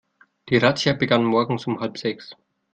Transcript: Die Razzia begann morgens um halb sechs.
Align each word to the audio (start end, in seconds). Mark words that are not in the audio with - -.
Die 0.49 0.57
Razzia 0.57 0.93
begann 0.93 1.23
morgens 1.23 1.67
um 1.67 1.79
halb 1.79 1.95
sechs. 1.95 2.35